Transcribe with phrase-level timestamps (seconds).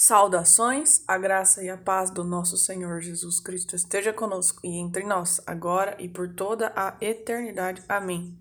[0.00, 5.02] Saudações, a graça e a paz do nosso Senhor Jesus Cristo esteja conosco e entre
[5.02, 7.82] nós, agora e por toda a eternidade.
[7.88, 8.38] Amém.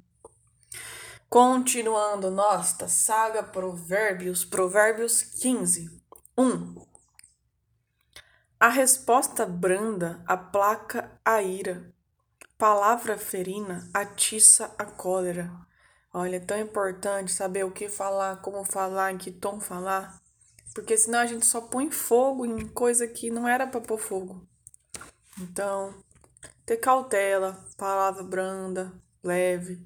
[1.27, 5.99] Continuando nossa saga Provérbios, Provérbios 15.
[6.37, 6.75] 1.
[8.59, 11.91] A resposta branda aplaca a ira,
[12.55, 15.51] palavra ferina atiça a cólera.
[16.13, 20.21] Olha, é tão importante saber o que falar, como falar, em que tom falar.
[20.73, 24.47] Porque senão a gente só põe fogo em coisa que não era para pôr fogo.
[25.39, 25.93] Então,
[26.65, 28.91] ter cautela, palavra branda,
[29.23, 29.81] leve,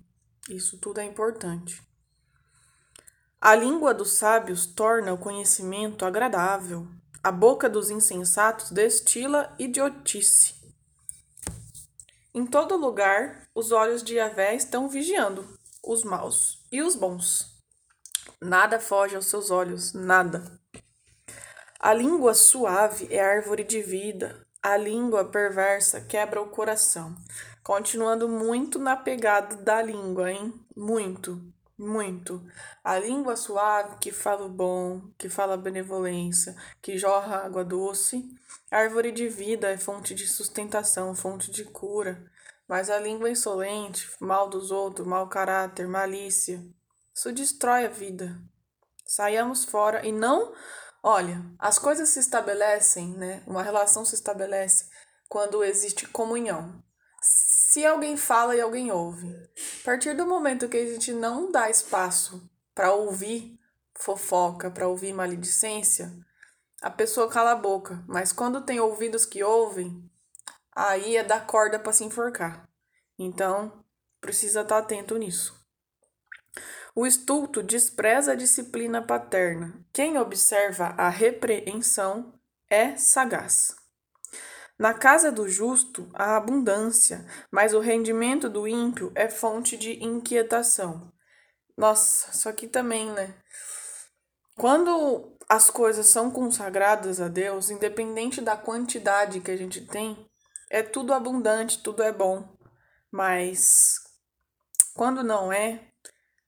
[0.49, 1.81] isso tudo é importante.
[3.39, 6.87] A língua dos sábios torna o conhecimento agradável.
[7.23, 10.55] A boca dos insensatos destila idiotice.
[12.33, 15.47] Em todo lugar, os olhos de Yahvé estão vigiando
[15.83, 17.57] os maus e os bons.
[18.39, 20.60] Nada foge aos seus olhos, nada.
[21.83, 27.15] A língua suave é árvore de vida, a língua perversa quebra o coração.
[27.63, 30.53] Continuando muito na pegada da língua, hein?
[30.77, 31.41] Muito,
[31.75, 32.39] muito.
[32.83, 38.29] A língua suave que fala o bom, que fala a benevolência, que jorra água doce.
[38.69, 42.23] árvore de vida é fonte de sustentação, fonte de cura.
[42.67, 46.63] Mas a língua insolente, mal dos outros, mau caráter, malícia,
[47.11, 48.39] isso destrói a vida.
[49.03, 50.53] Saiamos fora e não
[51.03, 53.43] Olha, as coisas se estabelecem, né?
[53.47, 54.85] Uma relação se estabelece
[55.27, 56.83] quando existe comunhão.
[57.21, 61.69] Se alguém fala e alguém ouve, a partir do momento que a gente não dá
[61.69, 63.59] espaço para ouvir
[63.97, 66.11] fofoca, para ouvir maledicência,
[66.81, 68.03] a pessoa cala a boca.
[68.07, 70.09] Mas quando tem ouvidos que ouvem,
[70.75, 72.67] aí é dar corda para se enforcar.
[73.17, 73.85] Então,
[74.19, 75.60] precisa estar tá atento nisso.
[76.95, 79.73] O estulto despreza a disciplina paterna.
[79.93, 82.33] Quem observa a repreensão
[82.69, 83.75] é sagaz.
[84.77, 91.13] Na casa do justo há abundância, mas o rendimento do ímpio é fonte de inquietação.
[91.77, 93.35] Nossa, isso aqui também, né?
[94.57, 100.27] Quando as coisas são consagradas a Deus, independente da quantidade que a gente tem,
[100.69, 102.57] é tudo abundante, tudo é bom.
[103.11, 103.99] Mas
[104.95, 105.90] quando não é,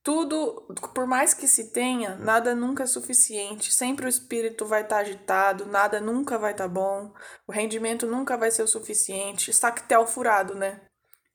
[0.04, 3.74] tudo, por mais que se tenha, nada nunca é suficiente.
[3.74, 7.14] Sempre o espírito vai estar tá agitado, nada nunca vai estar tá bom,
[7.48, 9.54] o rendimento nunca vai ser o suficiente.
[9.54, 10.82] Sactel furado, né?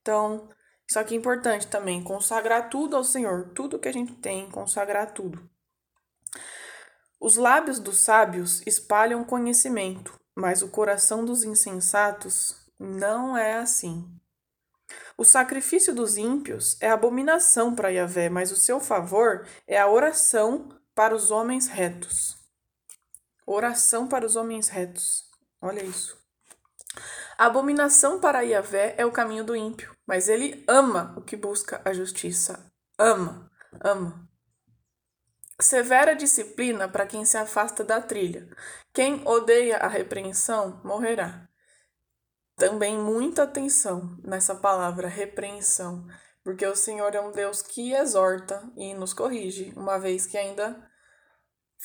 [0.03, 0.49] Então,
[0.89, 5.13] isso aqui é importante também, consagrar tudo ao Senhor, tudo que a gente tem, consagrar
[5.13, 5.49] tudo.
[7.21, 14.07] Os lábios dos sábios espalham conhecimento, mas o coração dos insensatos não é assim.
[15.17, 20.69] O sacrifício dos ímpios é abominação para Yahvé, mas o seu favor é a oração
[20.95, 22.37] para os homens retos.
[23.45, 25.25] Oração para os homens retos.
[25.61, 26.17] Olha isso.
[27.37, 31.81] A abominação para Yahvé é o caminho do ímpio, mas ele ama o que busca
[31.85, 32.71] a justiça.
[32.99, 33.51] Ama,
[33.81, 34.29] ama.
[35.61, 38.49] Severa disciplina para quem se afasta da trilha.
[38.93, 41.48] Quem odeia a repreensão morrerá
[42.59, 46.05] também muita atenção nessa palavra repreensão,
[46.43, 50.77] porque o Senhor é um Deus que exorta e nos corrige, uma vez que ainda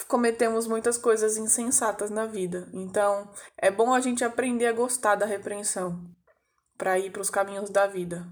[0.07, 2.67] cometemos muitas coisas insensatas na vida.
[2.73, 6.03] Então, é bom a gente aprender a gostar da repreensão
[6.75, 8.28] para ir para os caminhos da vida.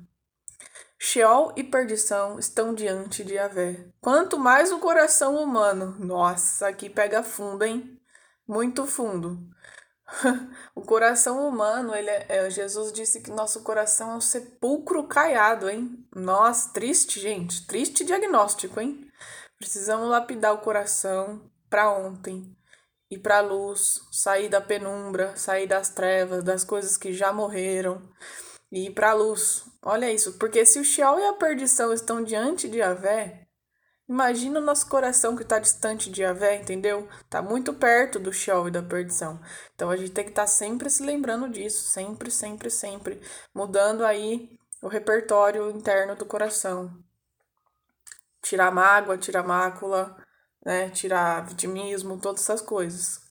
[0.97, 3.85] Sheol e perdição estão diante de Yahvé.
[3.99, 5.95] Quanto mais o coração humano.
[5.99, 7.99] Nossa, aqui pega fundo, hein?
[8.47, 9.39] Muito fundo.
[10.75, 15.69] o coração humano, ele é, é, Jesus disse que nosso coração é um sepulcro caiado,
[15.69, 16.05] hein?
[16.15, 19.09] Nossa, triste, gente, triste diagnóstico, hein?
[19.57, 22.55] Precisamos lapidar o coração para ontem
[23.09, 28.01] e para a luz, sair da penumbra, sair das trevas, das coisas que já morreram
[28.71, 29.65] e ir para a luz.
[29.83, 33.47] Olha isso, porque se o Sheol e a perdição estão diante de Avé,
[34.07, 37.07] Imagina o nosso coração que está distante de Yahvé, entendeu?
[37.21, 39.39] Está muito perto do Sheol e da perdição.
[39.73, 43.21] Então a gente tem que estar tá sempre se lembrando disso, sempre, sempre, sempre.
[43.53, 44.49] Mudando aí
[44.81, 46.91] o repertório interno do coração.
[48.41, 50.17] Tirar mágoa, tirar mácula,
[50.65, 50.89] né?
[50.89, 53.21] tirar vitimismo, todas essas coisas.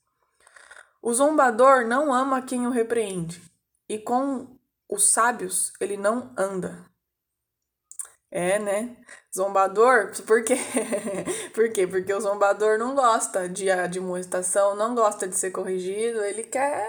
[1.02, 3.43] O zombador não ama quem o repreende,
[3.88, 4.58] e com
[4.88, 6.84] os sábios ele não anda.
[8.30, 8.96] É, né?
[9.34, 10.56] Zombador, por quê?
[11.52, 11.86] por quê?
[11.86, 16.88] Porque o zombador não gosta de admoestação, não gosta de ser corrigido, ele quer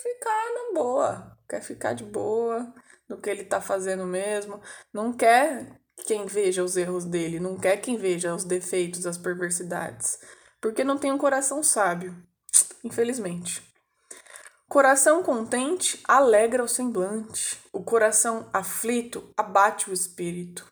[0.00, 2.72] ficar na boa, quer ficar de boa
[3.08, 4.60] no que ele tá fazendo mesmo,
[4.92, 10.18] não quer quem veja os erros dele, não quer quem veja os defeitos, as perversidades,
[10.60, 12.14] porque não tem um coração sábio.
[12.84, 13.62] infelizmente.
[14.68, 20.66] Coração contente alegra o semblante, o coração aflito abate o espírito.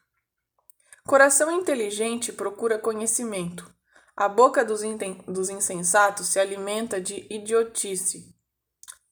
[1.06, 3.70] Coração inteligente procura conhecimento,
[4.16, 4.80] a boca dos,
[5.28, 8.34] dos insensatos se alimenta de idiotice.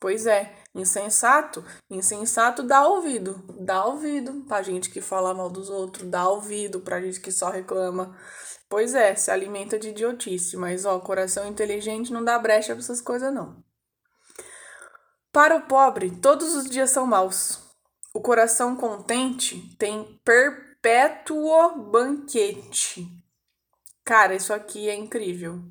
[0.01, 6.09] Pois é, insensato, insensato dá ouvido, dá ouvido pra gente que fala mal dos outros,
[6.09, 8.17] dá ouvido pra gente que só reclama.
[8.69, 13.01] Pois é, se alimenta de idiotice, mas ó, coração inteligente não dá brecha pra essas
[13.01, 13.63] coisas não.
[15.31, 17.61] Para o pobre, todos os dias são maus.
[18.15, 20.21] O coração contente tem
[20.83, 23.07] perpétuo banquete.
[24.05, 25.63] Cara, isso aqui é incrível.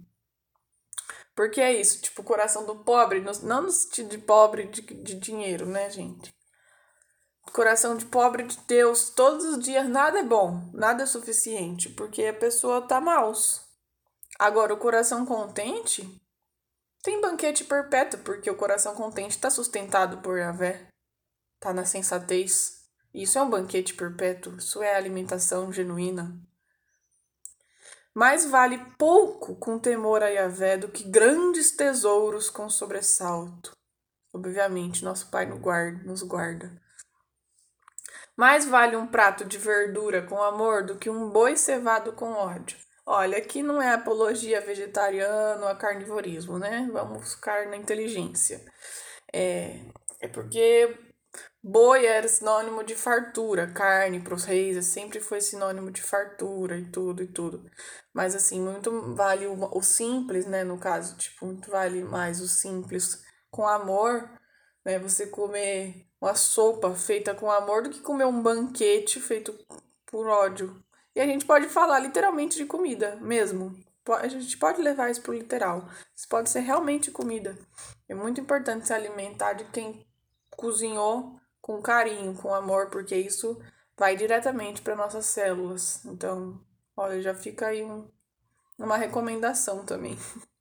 [1.35, 5.65] Porque é isso, tipo, coração do pobre, não no sentido de pobre de, de dinheiro,
[5.65, 6.33] né, gente?
[7.51, 12.25] Coração de pobre de Deus, todos os dias nada é bom, nada é suficiente, porque
[12.25, 13.61] a pessoa tá maus.
[14.39, 16.07] Agora, o coração contente
[17.03, 20.87] tem banquete perpétuo, porque o coração contente está sustentado por Yahvé,
[21.55, 22.80] está na sensatez.
[23.13, 26.33] Isso é um banquete perpétuo, isso é alimentação genuína.
[28.13, 33.75] Mais vale pouco com temor a Yahvé do que grandes tesouros com sobressalto.
[34.33, 36.71] Obviamente, nosso Pai nos guarda.
[38.35, 42.77] Mais vale um prato de verdura com amor do que um boi cevado com ódio.
[43.05, 46.89] Olha, aqui não é apologia vegetariano a carnivorismo, né?
[46.91, 48.63] Vamos ficar na inteligência.
[49.33, 49.79] É,
[50.21, 50.97] é porque
[51.63, 56.85] boi era sinônimo de fartura, carne para os reis sempre foi sinônimo de fartura e
[56.85, 57.69] tudo e tudo.
[58.13, 60.63] Mas assim, muito vale o, o simples, né?
[60.63, 64.29] No caso, tipo, muito vale mais o simples com amor,
[64.85, 64.99] né?
[64.99, 69.53] Você comer uma sopa feita com amor do que comer um banquete feito
[70.05, 70.83] por ódio.
[71.15, 73.75] E a gente pode falar literalmente de comida mesmo.
[74.19, 75.87] A gente pode levar isso pro literal.
[76.15, 77.57] Isso pode ser realmente comida.
[78.09, 80.05] É muito importante se alimentar de quem
[80.49, 83.61] cozinhou com carinho, com amor, porque isso
[83.97, 86.03] vai diretamente para nossas células.
[86.05, 86.59] Então,
[86.97, 88.07] olha, já fica aí um,
[88.77, 90.17] uma recomendação também.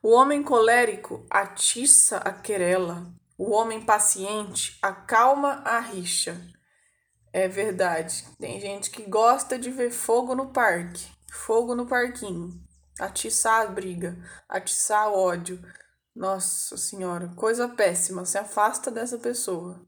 [0.00, 6.40] O homem colérico atiça a querela, o homem paciente acalma a rixa.
[7.32, 8.24] É verdade.
[8.38, 12.50] Tem gente que gosta de ver fogo no parque, fogo no parquinho,
[13.00, 14.16] atiçar a briga,
[14.48, 15.60] atiçar o ódio.
[16.18, 18.26] Nossa senhora, coisa péssima.
[18.26, 19.80] Se afasta dessa pessoa.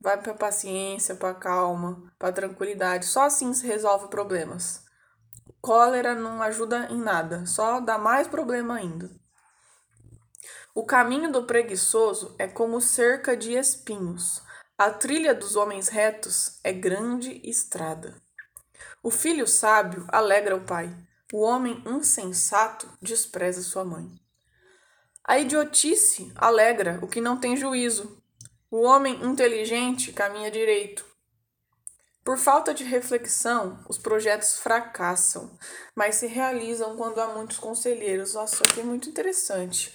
[0.00, 3.06] Vai para paciência, para calma, para tranquilidade.
[3.06, 4.84] Só assim se resolve problemas.
[5.60, 9.08] Cólera não ajuda em nada, só dá mais problema ainda.
[10.74, 14.42] O caminho do preguiçoso é como cerca de espinhos
[14.84, 18.20] a trilha dos homens retos é grande estrada.
[19.00, 20.92] O filho sábio alegra o pai,
[21.32, 24.10] o homem insensato despreza sua mãe.
[25.24, 28.20] A idiotice alegra o que não tem juízo.
[28.70, 31.04] O homem inteligente caminha direito.
[32.24, 35.56] Por falta de reflexão, os projetos fracassam,
[35.94, 38.34] mas se realizam quando há muitos conselheiros.
[38.34, 39.92] Nossa, isso aqui é muito interessante.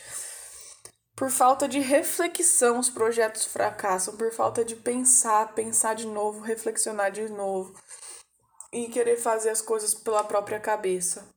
[1.16, 4.16] Por falta de reflexão, os projetos fracassam.
[4.16, 7.74] Por falta de pensar, pensar de novo, reflexionar de novo
[8.72, 11.28] e querer fazer as coisas pela própria cabeça.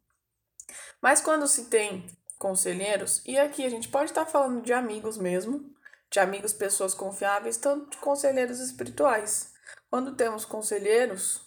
[1.01, 2.07] Mas quando se tem
[2.41, 5.70] conselheiros, e aqui a gente pode estar falando de amigos mesmo,
[6.11, 9.53] de amigos, pessoas confiáveis, tanto de conselheiros espirituais.
[9.91, 11.43] Quando temos conselheiros,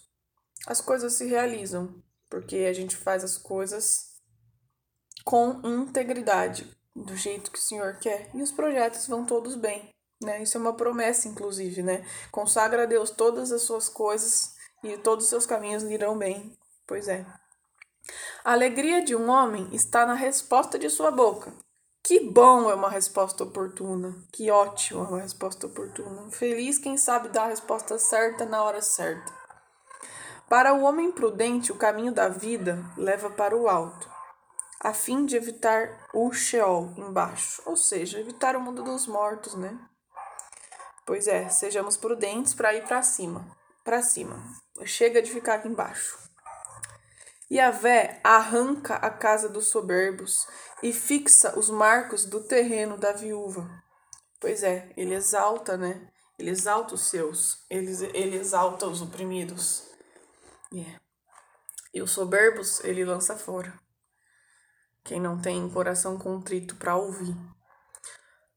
[0.68, 4.14] as coisas se realizam, porque a gente faz as coisas
[5.24, 9.88] com integridade, do jeito que o Senhor quer e os projetos vão todos bem,
[10.22, 10.44] né?
[10.44, 12.06] Isso é uma promessa, inclusive, né?
[12.30, 16.56] Consagra a Deus todas as suas coisas e todos os seus caminhos irão bem.
[16.86, 17.26] Pois é.
[18.44, 21.52] A alegria de um homem está na resposta de sua boca.
[22.02, 24.14] Que bom é uma resposta oportuna.
[24.32, 26.30] Que ótimo é uma resposta oportuna.
[26.30, 29.32] Feliz quem sabe dar a resposta certa na hora certa.
[30.48, 34.14] Para o homem prudente, o caminho da vida leva para o alto
[34.84, 39.78] a fim de evitar o Sheol embaixo, ou seja, evitar o mundo dos mortos, né?
[41.06, 43.46] Pois é, sejamos prudentes para ir para cima,
[43.82, 44.36] para cima.
[44.84, 46.18] Chega de ficar aqui embaixo.
[47.50, 50.46] E a Vé arranca a casa dos soberbos
[50.82, 53.68] e fixa os marcos do terreno da viúva.
[54.40, 56.08] Pois é, ele exalta, né?
[56.38, 59.84] Ele exalta os seus, ele, ele exalta os oprimidos.
[60.72, 61.00] Yeah.
[61.92, 63.84] E os soberbos ele lança fora
[65.04, 67.36] quem não tem coração contrito para ouvir.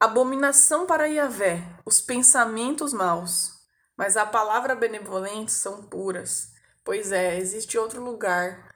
[0.00, 3.52] Abominação para Yahvé, os pensamentos maus,
[3.96, 6.50] mas a palavra benevolente são puras.
[6.82, 8.74] Pois é, existe outro lugar,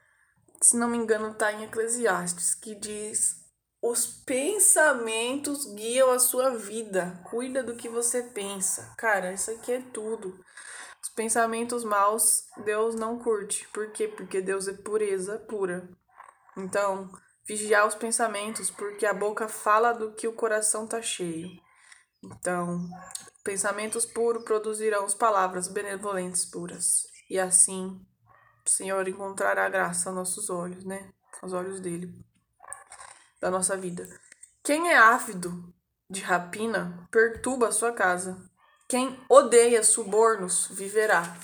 [0.63, 3.43] se não me engano está em Eclesiastes, que diz
[3.81, 7.21] os pensamentos guiam a sua vida.
[7.29, 8.95] Cuida do que você pensa.
[8.97, 10.39] Cara, isso aqui é tudo.
[11.01, 13.67] Os pensamentos maus, Deus não curte.
[13.73, 14.07] Por quê?
[14.07, 15.89] Porque Deus é pureza pura.
[16.57, 17.11] Então,
[17.45, 21.49] vigiar os pensamentos, porque a boca fala do que o coração tá cheio.
[22.23, 22.87] Então,
[23.43, 27.03] pensamentos puros produzirão as palavras benevolentes puras.
[27.29, 27.99] E assim,
[28.69, 31.11] Senhor encontrará graça aos nossos olhos, né?
[31.41, 32.13] Aos olhos dele
[33.43, 34.07] da nossa vida.
[34.63, 35.73] Quem é ávido
[36.09, 38.37] de rapina perturba a sua casa.
[38.87, 41.35] Quem odeia subornos viverá.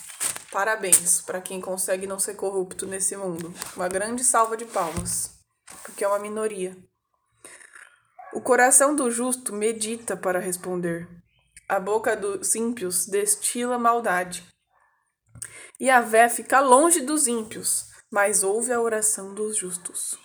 [0.50, 3.54] Parabéns para quem consegue não ser corrupto nesse mundo.
[3.76, 5.32] Uma grande salva de palmas,
[5.84, 6.78] porque é uma minoria.
[8.34, 11.06] O coração do justo medita para responder.
[11.68, 14.48] A boca dos ímpios destila maldade.
[15.80, 20.18] E a vé fica longe dos ímpios, mas ouve a oração dos justos.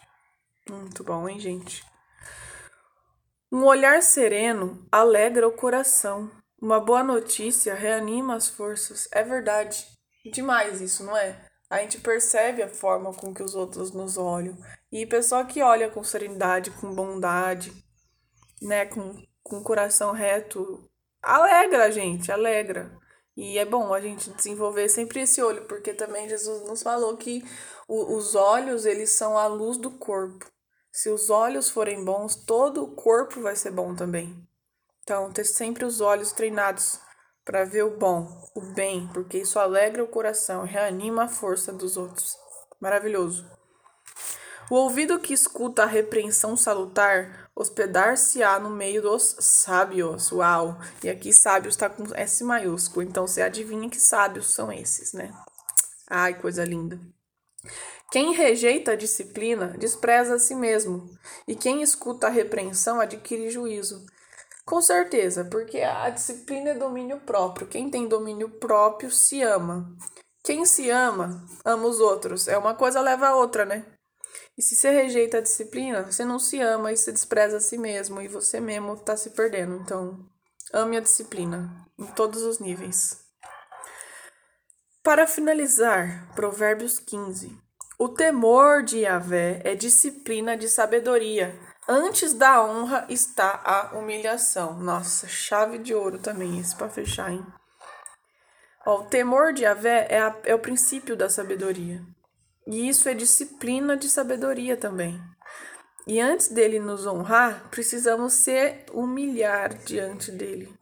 [0.68, 1.84] Muito bom, hein, gente?
[3.52, 6.30] Um olhar sereno alegra o coração.
[6.60, 9.06] Uma boa notícia reanima as forças.
[9.12, 9.86] É verdade.
[10.32, 11.46] Demais isso, não é?
[11.70, 14.56] A gente percebe a forma com que os outros nos olham.
[14.90, 17.72] E pessoa que olha com serenidade, com bondade,
[18.60, 20.90] né, com, com coração reto,
[21.22, 22.90] alegra a gente, alegra.
[23.36, 27.44] E é bom a gente desenvolver sempre esse olho, porque também Jesus nos falou que
[27.88, 30.46] o, os olhos, eles são a luz do corpo.
[30.92, 34.46] Se os olhos forem bons, todo o corpo vai ser bom também.
[35.02, 37.00] Então, ter sempre os olhos treinados
[37.44, 41.96] para ver o bom, o bem, porque isso alegra o coração, reanima a força dos
[41.96, 42.38] outros.
[42.80, 43.44] Maravilhoso.
[44.70, 50.32] O ouvido que escuta a repreensão salutar, hospedar-se-á no meio dos sábios.
[50.32, 50.78] Uau!
[51.02, 55.32] E aqui sábios está com S maiúsculo, então você adivinha que sábios são esses, né?
[56.08, 57.00] Ai, coisa linda.
[58.10, 61.08] Quem rejeita a disciplina despreza a si mesmo,
[61.48, 64.04] e quem escuta a repreensão adquire juízo.
[64.64, 67.66] Com certeza, porque a disciplina é domínio próprio.
[67.66, 69.94] Quem tem domínio próprio se ama.
[70.42, 72.48] Quem se ama, ama os outros.
[72.48, 73.84] É uma coisa leva a outra, né?
[74.56, 77.76] E se você rejeita a disciplina, você não se ama e se despreza a si
[77.76, 79.76] mesmo, e você mesmo está se perdendo.
[79.76, 80.18] Então,
[80.72, 83.18] ame a disciplina em todos os níveis.
[85.02, 87.56] Para finalizar, Provérbios 15.
[87.98, 91.54] O temor de Yahvé é disciplina de sabedoria.
[91.86, 94.80] Antes da honra está a humilhação.
[94.80, 97.46] Nossa, chave de ouro também, esse para fechar, hein?
[98.86, 102.02] Ó, o temor de Yahvé é, a, é o princípio da sabedoria.
[102.66, 105.20] E isso é disciplina de sabedoria também.
[106.06, 110.72] E antes dele nos honrar, precisamos se humilhar diante dele,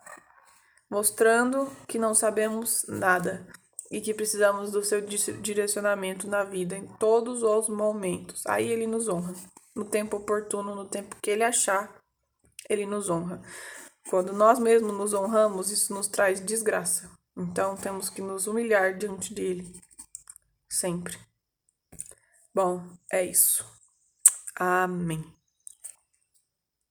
[0.90, 3.46] mostrando que não sabemos nada
[3.90, 8.44] e que precisamos do seu direcionamento na vida em todos os momentos.
[8.46, 9.34] Aí ele nos honra.
[9.76, 11.94] No tempo oportuno, no tempo que ele achar,
[12.68, 13.40] ele nos honra.
[14.10, 17.10] Quando nós mesmos nos honramos, isso nos traz desgraça.
[17.36, 19.72] Então temos que nos humilhar diante dele.
[20.68, 21.16] Sempre.
[22.54, 23.64] Bom, é isso.
[24.56, 25.41] Amém.